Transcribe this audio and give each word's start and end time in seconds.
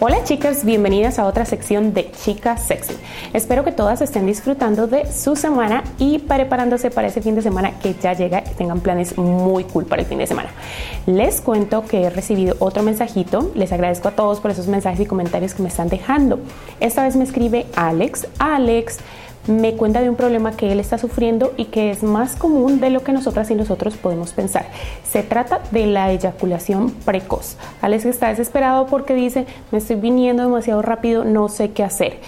Hola 0.00 0.22
chicas, 0.22 0.64
bienvenidas 0.64 1.18
a 1.18 1.26
otra 1.26 1.44
sección 1.44 1.92
de 1.92 2.12
Chicas 2.12 2.62
Sexy. 2.68 2.94
Espero 3.32 3.64
que 3.64 3.72
todas 3.72 4.00
estén 4.00 4.26
disfrutando 4.26 4.86
de 4.86 5.12
su 5.12 5.34
semana 5.34 5.82
y 5.98 6.20
preparándose 6.20 6.92
para 6.92 7.08
ese 7.08 7.20
fin 7.20 7.34
de 7.34 7.42
semana 7.42 7.80
que 7.80 7.94
ya 7.94 8.12
llega 8.12 8.44
y 8.48 8.54
tengan 8.54 8.78
planes 8.78 9.18
muy 9.18 9.64
cool 9.64 9.86
para 9.86 10.02
el 10.02 10.06
fin 10.06 10.18
de 10.18 10.28
semana. 10.28 10.50
Les 11.06 11.40
cuento 11.40 11.84
que 11.84 12.04
he 12.04 12.10
recibido 12.10 12.54
otro 12.60 12.84
mensajito, 12.84 13.50
les 13.56 13.72
agradezco 13.72 14.06
a 14.06 14.12
todos 14.12 14.38
por 14.38 14.52
esos 14.52 14.68
mensajes 14.68 15.00
y 15.00 15.06
comentarios 15.06 15.54
que 15.54 15.64
me 15.64 15.68
están 15.68 15.88
dejando. 15.88 16.38
Esta 16.78 17.02
vez 17.02 17.16
me 17.16 17.24
escribe 17.24 17.66
Alex, 17.74 18.28
Alex 18.38 18.98
me 19.46 19.74
cuenta 19.74 20.00
de 20.00 20.10
un 20.10 20.16
problema 20.16 20.52
que 20.52 20.72
él 20.72 20.80
está 20.80 20.98
sufriendo 20.98 21.52
y 21.56 21.66
que 21.66 21.90
es 21.90 22.02
más 22.02 22.36
común 22.36 22.80
de 22.80 22.90
lo 22.90 23.02
que 23.02 23.12
nosotras 23.12 23.50
y 23.50 23.54
nosotros 23.54 23.96
podemos 23.96 24.32
pensar. 24.32 24.66
Se 25.08 25.22
trata 25.22 25.60
de 25.70 25.86
la 25.86 26.12
eyaculación 26.12 26.90
precoz. 26.90 27.56
Alex 27.80 28.04
está 28.04 28.28
desesperado 28.28 28.86
porque 28.86 29.14
dice, 29.14 29.46
me 29.70 29.78
estoy 29.78 29.96
viniendo 29.96 30.42
demasiado 30.42 30.82
rápido, 30.82 31.24
no 31.24 31.48
sé 31.48 31.70
qué 31.70 31.82
hacer. 31.82 32.20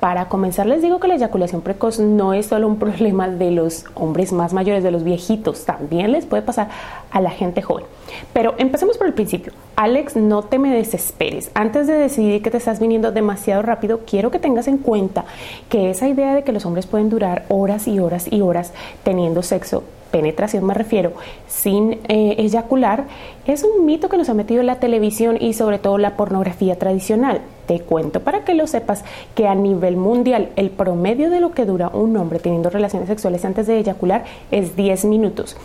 Para 0.00 0.30
comenzar 0.30 0.66
les 0.66 0.80
digo 0.80 0.98
que 0.98 1.08
la 1.08 1.14
eyaculación 1.14 1.60
precoz 1.60 2.00
no 2.00 2.32
es 2.32 2.46
solo 2.46 2.66
un 2.66 2.76
problema 2.78 3.28
de 3.28 3.50
los 3.50 3.84
hombres 3.94 4.32
más 4.32 4.54
mayores, 4.54 4.82
de 4.82 4.90
los 4.90 5.04
viejitos, 5.04 5.66
también 5.66 6.12
les 6.12 6.24
puede 6.24 6.42
pasar 6.42 6.68
a 7.10 7.20
la 7.20 7.30
gente 7.30 7.60
joven. 7.60 7.84
Pero 8.32 8.54
empecemos 8.56 8.96
por 8.96 9.06
el 9.06 9.12
principio. 9.12 9.52
Alex, 9.76 10.16
no 10.16 10.42
te 10.42 10.58
me 10.58 10.74
desesperes. 10.74 11.50
Antes 11.54 11.86
de 11.86 11.94
decidir 11.94 12.42
que 12.42 12.50
te 12.50 12.56
estás 12.56 12.80
viniendo 12.80 13.12
demasiado 13.12 13.62
rápido, 13.62 14.00
quiero 14.06 14.30
que 14.30 14.38
tengas 14.38 14.68
en 14.68 14.78
cuenta 14.78 15.26
que 15.68 15.90
esa 15.90 16.08
idea 16.08 16.34
de 16.34 16.44
que 16.44 16.52
los 16.52 16.64
hombres 16.64 16.86
pueden 16.86 17.10
durar 17.10 17.44
horas 17.48 17.86
y 17.86 18.00
horas 18.00 18.26
y 18.30 18.40
horas 18.40 18.72
teniendo 19.04 19.42
sexo 19.42 19.84
penetración 20.10 20.64
me 20.64 20.74
refiero, 20.74 21.12
sin 21.48 21.92
eh, 22.08 22.36
eyacular, 22.38 23.04
es 23.46 23.64
un 23.64 23.86
mito 23.86 24.08
que 24.08 24.16
nos 24.16 24.28
ha 24.28 24.34
metido 24.34 24.62
la 24.62 24.76
televisión 24.76 25.36
y 25.40 25.54
sobre 25.54 25.78
todo 25.78 25.98
la 25.98 26.16
pornografía 26.16 26.78
tradicional. 26.78 27.40
Te 27.66 27.80
cuento 27.80 28.20
para 28.20 28.44
que 28.44 28.54
lo 28.54 28.66
sepas 28.66 29.04
que 29.34 29.46
a 29.46 29.54
nivel 29.54 29.96
mundial 29.96 30.50
el 30.56 30.70
promedio 30.70 31.30
de 31.30 31.40
lo 31.40 31.52
que 31.52 31.64
dura 31.64 31.88
un 31.88 32.16
hombre 32.16 32.38
teniendo 32.38 32.70
relaciones 32.70 33.08
sexuales 33.08 33.44
antes 33.44 33.66
de 33.66 33.78
eyacular 33.78 34.24
es 34.50 34.76
10 34.76 35.04
minutos. 35.06 35.56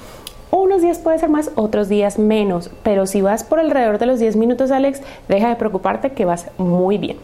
Unos 0.51 0.81
días 0.81 0.99
puede 0.99 1.19
ser 1.19 1.29
más, 1.29 1.51
otros 1.55 1.89
días 1.89 2.17
menos, 2.17 2.71
pero 2.83 3.07
si 3.07 3.21
vas 3.21 3.43
por 3.43 3.59
alrededor 3.59 3.97
de 3.97 4.05
los 4.05 4.19
10 4.19 4.37
minutos, 4.37 4.71
Alex, 4.71 5.01
deja 5.27 5.49
de 5.49 5.55
preocuparte 5.55 6.11
que 6.11 6.25
vas 6.25 6.47
muy 6.57 6.97
bien. 6.97 7.17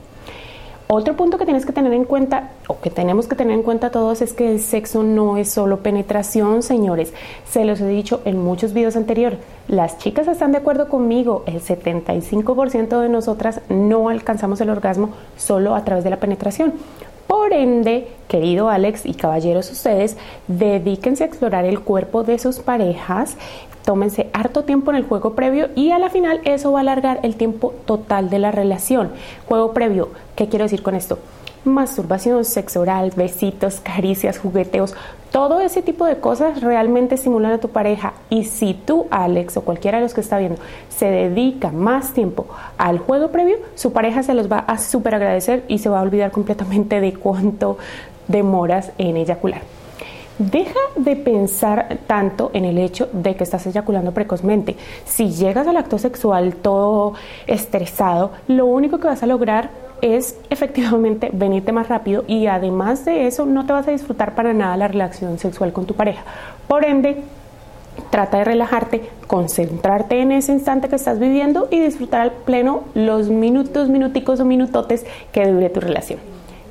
Otro 0.94 1.16
punto 1.16 1.38
que 1.38 1.46
tienes 1.46 1.66
que 1.66 1.72
tener 1.72 1.94
en 1.94 2.04
cuenta, 2.04 2.50
o 2.68 2.82
que 2.82 2.90
tenemos 2.90 3.26
que 3.26 3.38
tener 3.38 3.56
en 3.56 3.64
cuenta 3.64 3.92
todos, 3.92 4.22
es 4.22 4.34
que 4.34 4.52
el 4.52 4.60
sexo 4.60 5.04
no 5.04 5.38
es 5.38 5.50
solo 5.50 5.78
penetración, 5.78 6.64
señores. 6.64 7.14
Se 7.50 7.64
los 7.64 7.80
he 7.80 7.88
dicho 7.88 8.20
en 8.26 8.38
muchos 8.38 8.74
videos 8.74 8.98
anteriores. 8.98 9.40
Las 9.70 10.00
chicas 10.00 10.28
están 10.28 10.52
de 10.52 10.58
acuerdo 10.58 10.90
conmigo. 10.90 11.44
El 11.46 11.62
75% 11.62 13.00
de 13.00 13.08
nosotras 13.08 13.62
no 13.70 14.10
alcanzamos 14.10 14.60
el 14.60 14.70
orgasmo 14.70 15.12
solo 15.38 15.76
a 15.76 15.86
través 15.86 16.04
de 16.04 16.10
la 16.10 16.20
penetración. 16.20 16.74
Por 17.32 17.54
ende, 17.54 18.10
querido 18.28 18.68
Alex 18.68 19.06
y 19.06 19.14
caballeros 19.14 19.72
ustedes, 19.72 20.18
dedíquense 20.50 21.24
a 21.24 21.28
explorar 21.28 21.64
el 21.64 21.80
cuerpo 21.80 22.24
de 22.24 22.38
sus 22.38 22.60
parejas, 22.60 23.38
tómense 23.86 24.30
harto 24.34 24.66
tiempo 24.66 24.92
en 24.92 24.98
el 24.98 25.06
juego 25.06 25.34
previo 25.34 25.70
y 25.74 25.92
a 25.92 25.98
la 25.98 26.10
final 26.10 26.42
eso 26.44 26.74
va 26.74 26.80
a 26.80 26.82
alargar 26.82 27.22
el 27.24 27.38
tiempo 27.38 27.74
total 27.86 28.30
de 28.30 28.40
la 28.40 28.52
relación. 28.52 29.12
Juego 29.48 29.74
previo, 29.74 30.10
¿qué 30.36 30.50
quiero 30.50 30.66
decir 30.66 30.84
con 30.84 30.94
esto? 30.94 31.20
Masturbación, 31.64 32.44
sexo 32.44 32.82
oral, 32.82 33.14
besitos, 33.16 33.80
caricias, 33.82 34.40
jugueteos, 34.40 34.96
todo 35.32 35.62
ese 35.62 35.82
tipo 35.82 36.06
de 36.06 36.18
cosas 36.18 36.62
realmente 36.62 37.16
estimulan 37.16 37.54
a 37.54 37.58
tu 37.60 37.70
pareja. 37.70 38.14
Y 38.30 38.44
si 38.46 38.74
tú, 38.74 39.08
Alex, 39.12 39.58
o 39.58 39.62
cualquiera 39.62 39.98
de 39.98 40.04
los 40.04 40.14
que 40.14 40.22
está 40.22 40.38
viendo, 40.38 40.60
se 40.90 41.06
dedica 41.06 41.72
más 41.72 42.14
tiempo 42.14 42.48
al 42.78 43.00
juego 43.00 43.30
previo, 43.30 43.58
su 43.76 43.94
pareja 43.94 44.24
se 44.24 44.34
los 44.34 44.52
va 44.52 44.60
a 44.60 44.78
súper 44.78 45.16
agradecer 45.16 45.64
y 45.68 45.78
se 45.78 45.90
va 45.90 46.00
a 46.00 46.04
olvidar 46.04 46.32
completamente 46.32 47.00
de 47.00 47.14
cuánto 47.14 47.78
demoras 48.28 48.92
en 48.98 49.16
eyacular. 49.16 49.62
Deja 50.40 50.80
de 50.96 51.16
pensar 51.16 52.00
tanto 52.08 52.50
en 52.54 52.66
el 52.66 52.80
hecho 52.80 53.08
de 53.14 53.36
que 53.36 53.44
estás 53.44 53.68
eyaculando 53.68 54.12
precozmente. 54.12 54.76
Si 55.06 55.30
llegas 55.30 55.68
al 55.68 55.78
acto 55.78 56.00
sexual 56.00 56.56
todo 56.56 57.14
estresado, 57.46 58.32
lo 58.48 58.66
único 58.66 59.00
que 59.00 59.08
vas 59.08 59.22
a 59.22 59.28
lograr 59.28 59.70
es 60.02 60.36
efectivamente 60.50 61.30
venirte 61.34 61.72
más 61.72 61.88
rápido 61.90 62.24
y 62.28 62.48
además 62.48 63.06
de 63.06 63.28
eso 63.28 63.46
no 63.46 63.66
te 63.66 63.74
vas 63.74 63.88
a 63.88 63.92
disfrutar 63.92 64.36
para 64.36 64.54
nada 64.54 64.78
la 64.78 64.88
relación 64.88 65.40
sexual 65.40 65.74
con 65.74 65.86
tu 65.86 65.94
pareja. 65.94 66.24
Por 66.68 66.86
ende, 66.86 67.24
trata 68.10 68.40
de 68.40 68.44
relajarte, 68.46 69.10
concentrarte 69.28 70.22
en 70.22 70.32
ese 70.32 70.52
instante 70.52 70.90
que 70.90 70.96
estás 70.96 71.20
viviendo 71.20 71.68
y 71.72 71.80
disfrutar 71.80 72.22
al 72.22 72.32
pleno 72.32 72.84
los 72.94 73.30
minutos, 73.30 73.90
minuticos 73.90 74.40
o 74.40 74.46
minutotes 74.46 75.06
que 75.32 75.48
dure 75.48 75.70
tu 75.70 75.80
relación. 75.80 76.20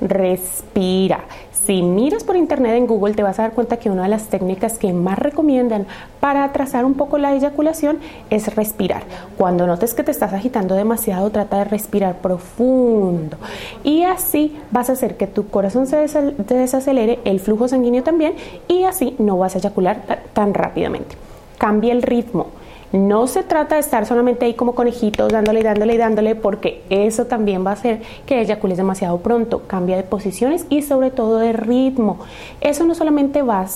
Respira. 0.01 1.25
Si 1.67 1.83
miras 1.83 2.25
por 2.25 2.37
internet 2.37 2.77
en 2.77 2.87
Google 2.87 3.15
te 3.15 3.23
vas 3.23 3.39
a 3.39 3.43
dar 3.43 3.53
cuenta 3.53 3.77
que 3.77 3.91
una 3.91 4.05
de 4.05 4.09
las 4.09 4.29
técnicas 4.29 4.79
que 4.79 4.93
más 4.93 5.19
recomiendan 5.19 5.87
para 6.19 6.43
atrasar 6.45 6.85
un 6.85 6.95
poco 6.95 7.19
la 7.19 7.35
eyaculación 7.35 7.99
es 8.31 8.55
respirar. 8.57 9.03
Cuando 9.37 9.67
notes 9.67 9.95
que 9.95 10.03
te 10.03 10.11
estás 10.11 10.33
agitando 10.33 10.75
demasiado, 10.75 11.31
trata 11.31 11.59
de 11.59 11.65
respirar 11.65 12.17
profundo 12.17 13.37
y 13.85 14.05
así 14.05 14.57
vas 14.71 14.89
a 14.89 14.95
hacer 14.95 15.17
que 15.17 15.27
tu 15.27 15.49
corazón 15.49 15.87
se 15.87 15.97
desacelere, 15.97 17.21
el 17.25 17.41
flujo 17.41 17.69
sanguíneo 17.69 18.03
también 18.03 18.35
y 18.67 18.85
así 18.85 19.15
no 19.19 19.37
vas 19.37 19.55
a 19.55 19.59
eyacular 19.59 20.01
tan 20.33 20.55
rápidamente. 20.55 21.17
Cambia 21.59 21.93
el 21.93 22.03
ritmo. 22.03 22.47
No 22.93 23.29
se 23.29 23.45
trata 23.45 23.77
de 23.77 23.81
estar 23.83 24.05
solamente 24.05 24.47
ahí 24.47 24.55
como 24.55 24.75
conejitos 24.75 25.33
dándole 25.33 25.61
y 25.61 25.63
dándole 25.63 25.95
y 25.95 25.97
dándole 25.97 26.35
porque 26.35 26.83
eso 26.91 27.27
también 27.27 27.65
va 27.65 27.71
a 27.71 27.75
hacer 27.75 28.03
que 28.27 28.41
eyacules 28.41 28.79
demasiado 28.79 29.19
pronto. 29.19 29.63
Cambia 29.69 29.97
de 29.97 30.03
posiciones 30.03 30.67
y 30.71 30.83
sobre 30.83 31.13
todo 31.13 31.39
de 31.39 31.53
ritmo. 31.53 32.19
Eso 32.61 32.85
no 32.85 32.97
solamente 32.97 33.43
va 33.43 33.61
a 33.61 33.69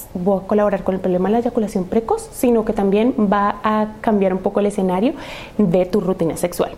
colaborar 0.48 0.82
con 0.82 0.96
el 0.96 1.00
problema 1.00 1.28
de 1.28 1.34
la 1.34 1.38
eyaculación 1.38 1.84
precoz, 1.84 2.28
sino 2.32 2.64
que 2.64 2.72
también 2.72 3.14
va 3.32 3.60
a 3.62 3.94
cambiar 4.00 4.32
un 4.32 4.40
poco 4.40 4.58
el 4.58 4.66
escenario 4.66 5.12
de 5.58 5.86
tu 5.86 6.00
rutina 6.00 6.36
sexual. 6.36 6.72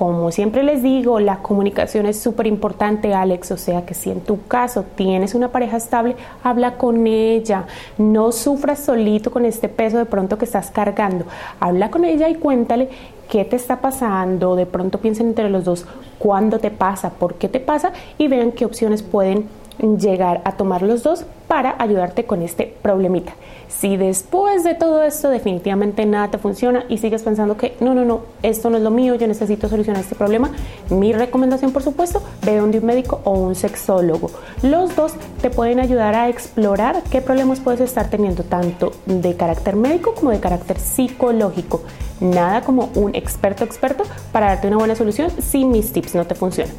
Como 0.00 0.32
siempre 0.32 0.62
les 0.62 0.82
digo, 0.82 1.20
la 1.20 1.42
comunicación 1.42 2.06
es 2.06 2.18
súper 2.18 2.46
importante, 2.46 3.12
Alex. 3.12 3.50
O 3.50 3.58
sea 3.58 3.84
que 3.84 3.92
si 3.92 4.10
en 4.10 4.22
tu 4.22 4.46
caso 4.46 4.86
tienes 4.94 5.34
una 5.34 5.48
pareja 5.52 5.76
estable, 5.76 6.16
habla 6.42 6.78
con 6.78 7.06
ella. 7.06 7.66
No 7.98 8.32
sufras 8.32 8.78
solito 8.78 9.30
con 9.30 9.44
este 9.44 9.68
peso 9.68 9.98
de 9.98 10.06
pronto 10.06 10.38
que 10.38 10.46
estás 10.46 10.70
cargando. 10.70 11.26
Habla 11.60 11.90
con 11.90 12.06
ella 12.06 12.30
y 12.30 12.36
cuéntale 12.36 12.88
qué 13.28 13.44
te 13.44 13.56
está 13.56 13.82
pasando. 13.82 14.56
De 14.56 14.64
pronto 14.64 15.02
piensen 15.02 15.26
entre 15.26 15.50
los 15.50 15.66
dos 15.66 15.84
cuándo 16.18 16.60
te 16.60 16.70
pasa, 16.70 17.10
por 17.10 17.34
qué 17.34 17.50
te 17.50 17.60
pasa 17.60 17.92
y 18.16 18.26
vean 18.26 18.52
qué 18.52 18.64
opciones 18.64 19.02
pueden 19.02 19.50
llegar 19.80 20.40
a 20.44 20.52
tomar 20.52 20.82
los 20.82 21.02
dos 21.02 21.24
para 21.48 21.74
ayudarte 21.78 22.24
con 22.24 22.42
este 22.42 22.72
problemita. 22.82 23.32
Si 23.68 23.96
después 23.96 24.64
de 24.64 24.74
todo 24.74 25.02
esto 25.02 25.30
definitivamente 25.30 26.04
nada 26.04 26.28
te 26.28 26.38
funciona 26.38 26.84
y 26.88 26.98
sigues 26.98 27.22
pensando 27.22 27.56
que 27.56 27.76
no, 27.80 27.94
no, 27.94 28.04
no, 28.04 28.20
esto 28.42 28.68
no 28.68 28.76
es 28.76 28.82
lo 28.82 28.90
mío, 28.90 29.14
yo 29.14 29.26
necesito 29.26 29.68
solucionar 29.68 30.02
este 30.02 30.14
problema, 30.14 30.50
mi 30.90 31.12
recomendación 31.12 31.72
por 31.72 31.82
supuesto, 31.82 32.22
ve 32.44 32.56
donde 32.56 32.78
un 32.78 32.86
médico 32.86 33.20
o 33.24 33.32
un 33.32 33.54
sexólogo. 33.54 34.30
Los 34.62 34.94
dos 34.96 35.14
te 35.40 35.50
pueden 35.50 35.80
ayudar 35.80 36.14
a 36.14 36.28
explorar 36.28 37.02
qué 37.10 37.20
problemas 37.20 37.60
puedes 37.60 37.80
estar 37.80 38.10
teniendo 38.10 38.42
tanto 38.42 38.92
de 39.06 39.34
carácter 39.36 39.76
médico 39.76 40.14
como 40.14 40.30
de 40.30 40.40
carácter 40.40 40.78
psicológico. 40.78 41.82
Nada 42.20 42.60
como 42.60 42.90
un 42.96 43.14
experto 43.14 43.64
experto 43.64 44.04
para 44.30 44.48
darte 44.48 44.66
una 44.66 44.76
buena 44.76 44.94
solución 44.94 45.30
si 45.40 45.64
mis 45.64 45.92
tips 45.92 46.14
no 46.14 46.26
te 46.26 46.34
funcionan. 46.34 46.74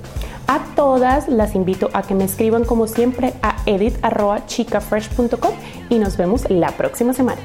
A 0.52 0.60
todas 0.76 1.30
las 1.30 1.56
invito 1.56 1.90
a 1.94 2.02
que 2.02 2.14
me 2.14 2.26
escriban 2.26 2.66
como 2.66 2.86
siempre 2.86 3.32
a 3.42 3.56
edit.chicafresh.com 3.66 5.52
y 5.90 5.98
nos 5.98 6.18
vemos 6.18 6.50
la 6.50 6.72
próxima 6.72 7.14
semana. 7.14 7.40